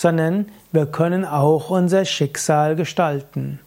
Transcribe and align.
sondern 0.00 0.46
wir 0.72 0.86
können 0.86 1.26
auch 1.26 1.68
unser 1.68 2.06
Schicksal 2.06 2.74
gestalten. 2.74 3.60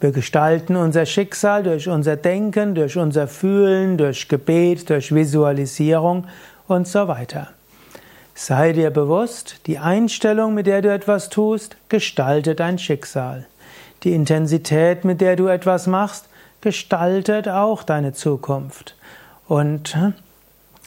Wir 0.00 0.10
gestalten 0.10 0.74
unser 0.74 1.04
Schicksal 1.04 1.64
durch 1.64 1.86
unser 1.86 2.16
Denken, 2.16 2.74
durch 2.74 2.96
unser 2.96 3.28
Fühlen, 3.28 3.98
durch 3.98 4.26
Gebet, 4.26 4.88
durch 4.88 5.14
Visualisierung 5.14 6.28
und 6.66 6.88
so 6.88 7.08
weiter. 7.08 7.48
Sei 8.34 8.72
dir 8.72 8.88
bewusst, 8.88 9.66
die 9.66 9.78
Einstellung, 9.78 10.54
mit 10.54 10.66
der 10.66 10.80
du 10.80 10.90
etwas 10.90 11.28
tust, 11.28 11.76
gestaltet 11.90 12.60
dein 12.60 12.78
Schicksal. 12.78 13.44
Die 14.02 14.14
Intensität, 14.14 15.04
mit 15.04 15.20
der 15.20 15.36
du 15.36 15.46
etwas 15.48 15.86
machst, 15.86 16.24
gestaltet 16.62 17.48
auch 17.50 17.82
deine 17.82 18.14
Zukunft. 18.14 18.96
Und 19.46 19.94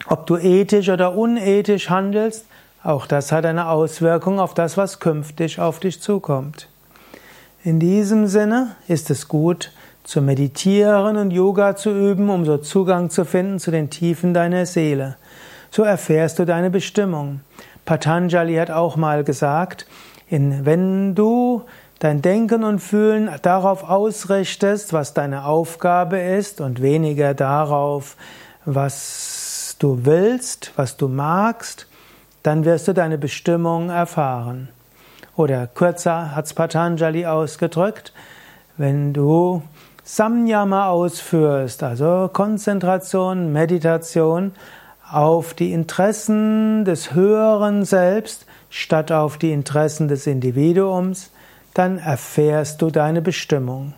ob 0.08 0.26
du 0.26 0.38
ethisch 0.38 0.90
oder 0.90 1.16
unethisch 1.16 1.92
handelst, 1.92 2.45
auch 2.84 3.06
das 3.06 3.32
hat 3.32 3.46
eine 3.46 3.68
Auswirkung 3.68 4.40
auf 4.40 4.54
das, 4.54 4.78
was 4.78 5.00
künftig 5.00 5.60
auf 5.60 5.80
dich 5.80 6.02
zukommt. 6.02 6.70
In 7.64 7.80
diesem 7.80 8.28
Sinne 8.28 8.76
ist 8.88 9.10
es 9.10 9.28
gut, 9.28 9.72
zu 10.06 10.22
meditieren 10.22 11.18
und 11.18 11.32
Yoga 11.32 11.76
zu 11.76 11.92
üben, 11.92 12.30
um 12.30 12.46
so 12.46 12.58
Zugang 12.58 13.10
zu 13.10 13.26
finden 13.26 13.60
zu 13.60 13.70
den 13.70 13.90
Tiefen 13.90 14.34
deiner 14.34 14.66
Seele. 14.66 15.18
So 15.72 15.84
erfährst 15.84 16.40
du 16.40 16.46
deine 16.46 16.70
Bestimmung. 16.70 17.42
Patanjali 17.86 18.56
hat 18.56 18.72
auch 18.72 18.96
mal 18.96 19.24
gesagt, 19.24 19.86
in, 20.28 20.66
wenn 20.66 21.16
du 21.16 21.64
dein 22.00 22.22
Denken 22.22 22.64
und 22.64 22.80
Fühlen 22.80 23.30
darauf 23.42 23.84
ausrichtest, 23.84 24.94
was 24.94 25.14
deine 25.14 25.46
Aufgabe 25.46 26.18
ist 26.18 26.62
und 26.62 26.82
weniger 26.82 27.34
darauf, 27.34 28.16
was 28.64 29.76
du 29.80 30.06
willst, 30.06 30.72
was 30.76 30.98
du 30.98 31.08
magst, 31.08 31.89
dann 32.44 32.66
wirst 32.66 32.88
du 32.88 32.94
deine 32.94 33.18
Bestimmung 33.18 33.90
erfahren. 33.90 34.70
Oder 35.36 35.68
kürzer 35.68 36.36
hat 36.36 36.45
es 36.45 36.54
Patanjali 36.54 37.26
ausgedrückt, 37.26 38.14
wenn 38.78 39.14
du 39.14 39.62
Samyama 40.04 40.90
ausführst, 40.90 41.84
also 41.84 42.30
Konzentration, 42.34 43.52
Meditation 43.54 44.54
auf 45.12 45.54
die 45.54 45.72
Interessen 45.72 46.84
des 46.86 47.14
höheren 47.14 47.86
Selbst 47.86 48.45
statt 48.70 49.11
auf 49.11 49.38
die 49.38 49.52
Interessen 49.52 50.08
des 50.08 50.27
Individuums, 50.27 51.32
dann 51.73 51.98
erfährst 51.98 52.82
du 52.82 52.89
deine 52.89 53.21
Bestimmung. 53.21 53.94